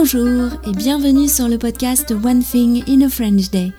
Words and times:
Bonjour 0.00 0.52
et 0.64 0.70
bienvenue 0.76 1.28
sur 1.28 1.48
le 1.48 1.58
podcast 1.58 2.12
One 2.12 2.44
Thing 2.44 2.84
in 2.86 3.00
a 3.00 3.08
French 3.08 3.50
Day. 3.50 3.72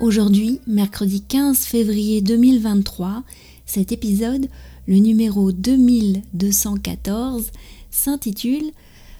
Aujourd'hui, 0.00 0.62
mercredi 0.66 1.20
15 1.20 1.58
février 1.58 2.22
2023, 2.22 3.22
cet 3.66 3.92
épisode, 3.92 4.48
le 4.86 4.96
numéro 4.96 5.52
2214, 5.52 7.50
s'intitule 7.90 8.70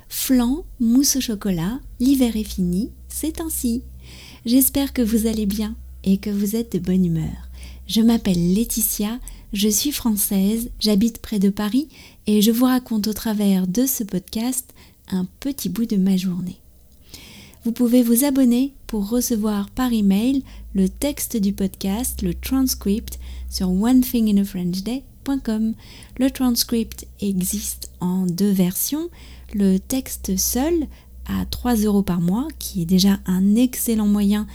Flan, 0.08 0.64
mousse 0.80 1.16
au 1.16 1.20
chocolat, 1.20 1.80
l'hiver 2.00 2.34
est 2.34 2.45
fini, 2.45 2.92
c'est 3.08 3.42
ainsi. 3.42 3.82
J'espère 4.46 4.94
que 4.94 5.02
vous 5.02 5.26
allez 5.26 5.44
bien 5.44 5.76
et 6.02 6.16
que 6.16 6.30
vous 6.30 6.56
êtes 6.56 6.72
de 6.72 6.78
bonne 6.78 7.04
humeur. 7.04 7.50
Je 7.88 8.00
m'appelle 8.00 8.54
Laetitia, 8.54 9.20
je 9.52 9.68
suis 9.68 9.92
française, 9.92 10.70
j'habite 10.80 11.18
près 11.18 11.40
de 11.40 11.50
Paris 11.50 11.88
et 12.26 12.40
je 12.40 12.52
vous 12.52 12.64
raconte 12.64 13.06
au 13.06 13.12
travers 13.12 13.66
de 13.66 13.84
ce 13.84 14.02
podcast 14.02 14.73
un 15.10 15.26
petit 15.40 15.68
bout 15.68 15.86
de 15.86 15.96
ma 15.96 16.16
journée. 16.16 16.58
Vous 17.64 17.72
pouvez 17.72 18.02
vous 18.02 18.24
abonner 18.24 18.72
pour 18.86 19.08
recevoir 19.08 19.68
par 19.70 19.92
email 19.92 20.42
le 20.74 20.88
texte 20.88 21.36
du 21.36 21.52
podcast, 21.52 22.22
le 22.22 22.34
transcript 22.34 23.18
sur 23.50 23.70
onethinginafrenchday.com. 23.70 25.74
Le 26.18 26.30
transcript 26.30 27.06
existe 27.20 27.90
en 28.00 28.26
deux 28.26 28.52
versions. 28.52 29.08
Le 29.54 29.78
texte 29.78 30.36
seul 30.36 30.86
à 31.26 31.45
3 31.46 31.76
euros 31.76 32.02
par 32.02 32.20
mois, 32.20 32.48
qui 32.59 32.82
est 32.82 32.86
déjà 32.86 33.18
un 33.26 33.54
excellent 33.54 34.06
moyen 34.06 34.46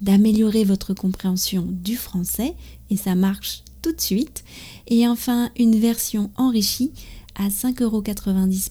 d'améliorer 0.00 0.64
votre 0.64 0.94
compréhension 0.94 1.66
du 1.68 1.96
français, 1.96 2.54
et 2.90 2.96
ça 2.96 3.14
marche 3.14 3.62
tout 3.82 3.92
de 3.92 4.00
suite. 4.00 4.44
Et 4.86 5.06
enfin, 5.06 5.50
une 5.58 5.78
version 5.78 6.30
enrichie 6.36 6.92
à 7.34 7.48
5,90 7.48 7.82
euros 7.82 8.02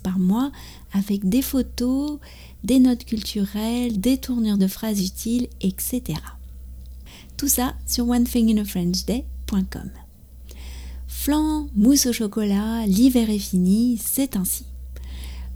par 0.04 0.20
mois 0.20 0.52
avec 0.94 1.28
des 1.28 1.42
photos, 1.42 2.20
des 2.64 2.80
notes 2.80 3.06
culturelles, 3.06 4.00
des 4.00 4.18
tournures 4.18 4.58
de 4.58 4.68
phrases 4.68 5.04
utiles, 5.04 5.48
etc. 5.62 6.04
Tout 7.38 7.48
ça 7.48 7.74
sur 7.88 8.08
onethinginafrenchday.com. 8.08 9.90
Flan, 11.08 11.68
mousse 11.76 12.08
au 12.08 12.14
chocolat, 12.14 12.86
l'hiver 12.88 13.30
est 13.30 13.40
fini, 13.40 14.00
c'est 14.04 14.36
ainsi. 14.36 14.66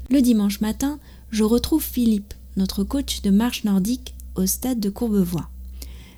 Le 0.09 0.22
dimanche 0.22 0.61
matin, 0.61 1.00
je 1.31 1.44
retrouve 1.44 1.83
Philippe, 1.83 2.33
notre 2.58 2.83
coach 2.83 3.22
de 3.22 3.31
marche 3.31 3.64
nordique, 3.64 4.14
au 4.36 4.45
stade 4.45 4.80
de 4.80 4.89
Courbevoie. 4.89 5.50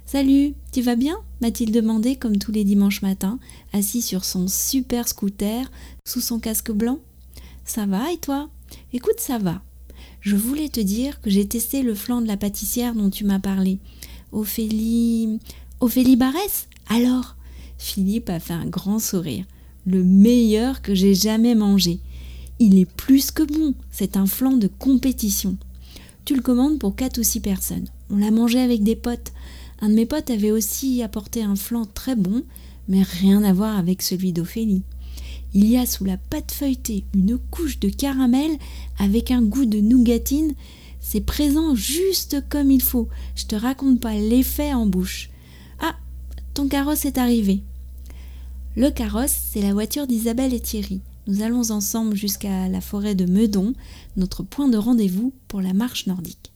Salut, 0.09 0.53
tu 0.72 0.81
vas 0.81 0.95
bien? 0.95 1.17
m'a-t-il 1.41 1.73
demandé 1.73 2.16
comme 2.16 2.38
tous 2.38 2.53
les 2.53 2.63
dimanches 2.63 3.02
matins, 3.02 3.39
assis 3.73 4.02
sur 4.02 4.23
son 4.23 4.47
super 4.47 5.05
scooter 5.05 5.69
sous 6.08 6.22
son 6.22 6.39
casque 6.39 6.72
blanc. 6.72 6.99
Ça 7.66 7.86
va 7.86 8.09
et 8.14 8.17
toi? 8.17 8.49
Écoute, 8.94 9.19
ça 9.19 9.38
va. 9.38 9.61
Je 10.22 10.38
voulais 10.38 10.69
te 10.69 10.80
dire 10.80 11.19
que 11.19 11.30
j'ai 11.30 11.45
testé 11.45 11.83
le 11.83 11.94
flan 11.94 12.22
de 12.22 12.27
la 12.27 12.38
pâtissière 12.38 12.95
dont 12.95 13.09
tu 13.09 13.25
m'as 13.25 13.39
parlé. 13.39 13.80
Ophélie. 14.31 15.39
Ophélie 15.81 16.16
Barès? 16.16 16.69
Alors? 16.88 17.36
Philippe 17.77 18.30
a 18.30 18.39
fait 18.39 18.53
un 18.53 18.66
grand 18.66 18.99
sourire. 18.99 19.44
Le 19.86 20.05
meilleur 20.05 20.81
que 20.81 20.95
j'ai 20.95 21.16
jamais 21.16 21.53
mangé. 21.53 21.99
Il 22.59 22.80
est 22.80 22.89
plus 22.89 23.30
que 23.30 23.44
bon. 23.44 23.73
C'est 23.92 24.16
un 24.16 24.25
flan 24.25 24.53
de 24.53 24.67
compétition. 24.67 25.58
Tu 26.23 26.33
le 26.33 26.42
commandes 26.42 26.80
pour 26.80 26.95
4 26.95 27.17
ou 27.19 27.23
6 27.23 27.42
personnes. 27.42 27.88
On 28.09 28.16
l'a 28.16 28.31
mangé 28.31 28.61
avec 28.61 28.83
des 28.83 28.95
potes. 28.95 29.33
Un 29.80 29.89
de 29.89 29.94
mes 29.94 30.06
potes 30.06 30.30
avait 30.30 30.52
aussi 30.52 31.03
apporté 31.03 31.44
un 31.44 31.56
flan 31.56 31.86
très 31.86 32.16
bon, 32.16 32.44
mais 32.88 33.03
rien 33.03 33.44
à 33.44 33.53
voir 33.53 33.78
avec 33.78 34.02
celui 34.02 34.33
d'Ophélie. 34.33 34.83
Il 35.53 35.66
y 35.67 35.78
a 35.78 35.86
sous 35.86 36.03
la 36.03 36.17
pâte 36.17 36.52
feuilletée 36.52 37.06
une 37.14 37.38
couche 37.38 37.80
de 37.80 37.89
caramel 37.89 38.52
avec 38.98 39.31
un 39.31 39.42
goût 39.42 39.66
de 39.66 39.80
nougatine. 39.80 40.53
C'est 41.00 41.22
présent 41.22 41.75
juste 41.75 42.44
comme 42.50 42.72
il 42.72 42.81
faut. 42.81 43.08
Je 43.36 43.45
te 43.45 43.55
raconte 43.55 43.99
pas 43.99 44.14
l'effet 44.16 44.73
en 44.73 44.86
bouche. 44.86 45.30
Ah, 45.80 45.95
ton 46.54 46.67
carrosse 46.67 47.05
est 47.05 47.17
arrivé. 47.17 47.61
Le 48.76 48.89
carrosse, 48.89 49.36
c'est 49.52 49.61
la 49.61 49.73
voiture 49.73 50.08
d'Isabelle 50.08 50.54
et 50.54 50.60
Thierry. 50.60 51.02
Nous 51.27 51.42
allons 51.42 51.71
ensemble 51.71 52.16
jusqu'à 52.16 52.67
la 52.67 52.82
forêt 52.82 53.16
de 53.16 53.26
Meudon, 53.26 53.73
notre 54.16 54.43
point 54.43 54.70
de 54.70 54.77
rendez-vous 54.77 55.33
pour 55.48 55.61
la 55.61 55.73
marche 55.73 56.08
nordique. 56.08 56.52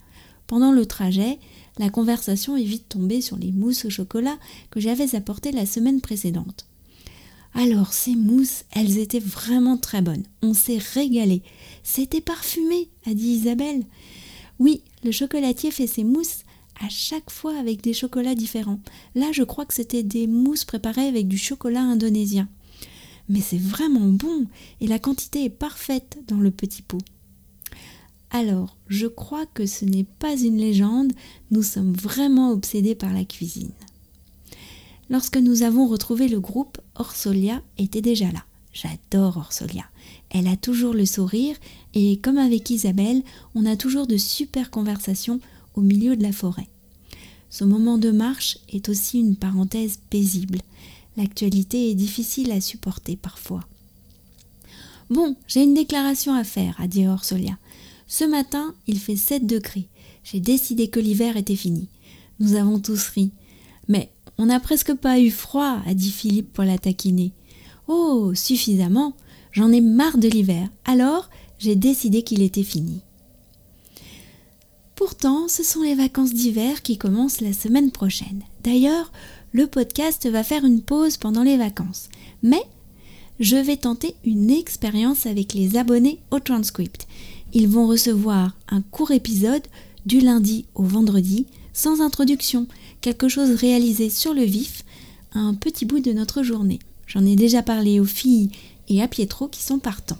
Pendant 0.51 0.73
le 0.73 0.85
trajet, 0.85 1.39
la 1.79 1.89
conversation 1.89 2.57
est 2.57 2.65
vite 2.65 2.89
tombée 2.89 3.21
sur 3.21 3.37
les 3.37 3.53
mousses 3.53 3.85
au 3.85 3.89
chocolat 3.89 4.37
que 4.69 4.81
j'avais 4.81 5.15
apportées 5.15 5.53
la 5.53 5.65
semaine 5.65 6.01
précédente. 6.01 6.65
Alors, 7.53 7.93
ces 7.93 8.17
mousses, 8.17 8.65
elles 8.71 8.97
étaient 8.97 9.21
vraiment 9.21 9.77
très 9.77 10.01
bonnes. 10.01 10.25
On 10.41 10.53
s'est 10.53 10.81
régalé. 10.93 11.41
C'était 11.83 12.19
parfumé, 12.19 12.89
a 13.05 13.13
dit 13.13 13.29
Isabelle. 13.29 13.85
Oui, 14.59 14.81
le 15.05 15.11
chocolatier 15.11 15.71
fait 15.71 15.87
ses 15.87 16.03
mousses 16.03 16.43
à 16.85 16.89
chaque 16.89 17.31
fois 17.31 17.57
avec 17.57 17.81
des 17.81 17.93
chocolats 17.93 18.35
différents. 18.35 18.81
Là, 19.15 19.31
je 19.31 19.43
crois 19.43 19.65
que 19.65 19.73
c'était 19.73 20.03
des 20.03 20.27
mousses 20.27 20.65
préparées 20.65 21.07
avec 21.07 21.29
du 21.29 21.37
chocolat 21.37 21.83
indonésien. 21.83 22.49
Mais 23.29 23.39
c'est 23.39 23.57
vraiment 23.57 24.09
bon 24.09 24.47
et 24.81 24.87
la 24.87 24.99
quantité 24.99 25.45
est 25.45 25.49
parfaite 25.49 26.19
dans 26.27 26.41
le 26.41 26.51
petit 26.51 26.81
pot. 26.81 26.99
Alors, 28.31 28.77
je 28.87 29.07
crois 29.07 29.45
que 29.45 29.65
ce 29.65 29.83
n'est 29.83 30.05
pas 30.05 30.37
une 30.37 30.57
légende, 30.57 31.11
nous 31.51 31.63
sommes 31.63 31.91
vraiment 31.91 32.51
obsédés 32.51 32.95
par 32.95 33.13
la 33.13 33.25
cuisine. 33.25 33.73
Lorsque 35.09 35.37
nous 35.37 35.63
avons 35.63 35.87
retrouvé 35.87 36.29
le 36.29 36.39
groupe, 36.39 36.79
Orsolia 36.95 37.61
était 37.77 38.01
déjà 38.01 38.31
là. 38.31 38.45
J'adore 38.71 39.35
Orsolia. 39.35 39.83
Elle 40.29 40.47
a 40.47 40.55
toujours 40.55 40.93
le 40.93 41.05
sourire 41.05 41.57
et 41.93 42.17
comme 42.19 42.37
avec 42.37 42.69
Isabelle, 42.69 43.21
on 43.53 43.65
a 43.65 43.75
toujours 43.75 44.07
de 44.07 44.15
super 44.15 44.71
conversations 44.71 45.41
au 45.75 45.81
milieu 45.81 46.15
de 46.15 46.23
la 46.23 46.31
forêt. 46.31 46.69
Ce 47.49 47.65
moment 47.65 47.97
de 47.97 48.11
marche 48.11 48.57
est 48.69 48.87
aussi 48.87 49.19
une 49.19 49.35
parenthèse 49.35 49.99
paisible. 50.09 50.59
L'actualité 51.17 51.91
est 51.91 51.95
difficile 51.95 52.53
à 52.53 52.61
supporter 52.61 53.17
parfois. 53.17 53.65
Bon, 55.09 55.35
j'ai 55.47 55.63
une 55.63 55.73
déclaration 55.73 56.33
à 56.33 56.45
faire, 56.45 56.79
a 56.79 56.87
dit 56.87 57.05
Orsolia. 57.05 57.57
Ce 58.11 58.25
matin, 58.25 58.75
il 58.87 58.99
fait 58.99 59.15
7 59.15 59.47
degrés. 59.47 59.87
J'ai 60.25 60.41
décidé 60.41 60.89
que 60.89 60.99
l'hiver 60.99 61.37
était 61.37 61.55
fini. 61.55 61.87
Nous 62.41 62.55
avons 62.55 62.77
tous 62.77 63.07
ri. 63.07 63.31
Mais 63.87 64.11
on 64.37 64.47
n'a 64.47 64.59
presque 64.59 64.93
pas 64.93 65.17
eu 65.17 65.31
froid, 65.31 65.79
a 65.85 65.93
dit 65.93 66.11
Philippe 66.11 66.51
pour 66.51 66.65
la 66.65 66.77
taquiner. 66.77 67.31
Oh, 67.87 68.33
suffisamment. 68.35 69.13
J'en 69.53 69.71
ai 69.71 69.79
marre 69.79 70.17
de 70.17 70.27
l'hiver. 70.27 70.67
Alors, 70.83 71.29
j'ai 71.57 71.77
décidé 71.77 72.21
qu'il 72.21 72.41
était 72.41 72.63
fini. 72.63 72.99
Pourtant, 74.95 75.47
ce 75.47 75.63
sont 75.63 75.81
les 75.81 75.95
vacances 75.95 76.33
d'hiver 76.33 76.81
qui 76.81 76.97
commencent 76.97 77.39
la 77.39 77.53
semaine 77.53 77.91
prochaine. 77.91 78.43
D'ailleurs, 78.65 79.13
le 79.53 79.67
podcast 79.67 80.27
va 80.27 80.43
faire 80.43 80.65
une 80.65 80.81
pause 80.81 81.15
pendant 81.15 81.43
les 81.43 81.55
vacances. 81.55 82.09
Mais 82.43 82.63
je 83.39 83.55
vais 83.55 83.77
tenter 83.77 84.15
une 84.25 84.51
expérience 84.51 85.25
avec 85.27 85.53
les 85.53 85.77
abonnés 85.77 86.19
au 86.29 86.41
transcript 86.41 87.07
ils 87.53 87.67
vont 87.67 87.87
recevoir 87.87 88.55
un 88.69 88.81
court 88.81 89.11
épisode 89.11 89.63
du 90.05 90.19
lundi 90.19 90.65
au 90.75 90.83
vendredi, 90.83 91.45
sans 91.73 92.01
introduction, 92.01 92.67
quelque 93.01 93.29
chose 93.29 93.51
réalisé 93.51 94.09
sur 94.09 94.33
le 94.33 94.43
vif, 94.43 94.83
un 95.33 95.53
petit 95.53 95.85
bout 95.85 95.99
de 95.99 96.11
notre 96.11 96.43
journée. 96.43 96.79
J'en 97.07 97.25
ai 97.25 97.35
déjà 97.35 97.61
parlé 97.61 97.99
aux 97.99 98.05
filles 98.05 98.49
et 98.89 99.01
à 99.01 99.07
Pietro 99.07 99.47
qui 99.47 99.63
sont 99.63 99.79
partants. 99.79 100.19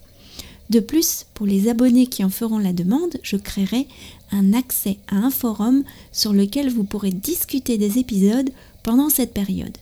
De 0.69 0.79
plus, 0.79 1.25
pour 1.33 1.45
les 1.45 1.67
abonnés 1.67 2.07
qui 2.07 2.23
en 2.23 2.29
feront 2.29 2.57
la 2.57 2.71
demande, 2.71 3.17
je 3.23 3.35
créerai 3.35 3.87
un 4.31 4.53
accès 4.53 4.97
à 5.09 5.17
un 5.17 5.29
forum 5.29 5.83
sur 6.13 6.31
lequel 6.31 6.69
vous 6.69 6.85
pourrez 6.85 7.11
discuter 7.11 7.77
des 7.77 7.97
épisodes 7.97 8.49
pendant 8.81 9.09
cette 9.09 9.33
période. 9.33 9.77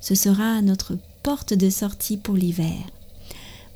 Ce 0.00 0.16
sera 0.16 0.60
notre 0.60 0.98
porte 1.22 1.54
de 1.54 1.70
sortie 1.70 2.16
pour 2.16 2.34
l'hiver. 2.34 2.74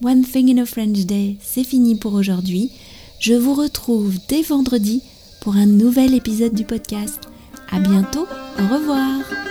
One 0.03 0.25
Thing 0.25 0.51
in 0.51 0.61
a 0.61 0.67
French 0.67 1.07
Day, 1.07 1.37
c'est 1.41 1.65
fini 1.65 1.95
pour 1.95 2.15
aujourd'hui. 2.15 2.73
Je 3.19 3.35
vous 3.35 3.55
retrouve 3.55 4.19
dès 4.29 4.43
vendredi 4.43 5.03
pour 5.41 5.57
un 5.57 5.67
nouvel 5.67 6.15
épisode 6.15 6.55
du 6.55 6.65
podcast. 6.65 7.21
À 7.71 7.81
bientôt, 7.81 8.27
au 8.59 8.75
revoir. 8.75 9.46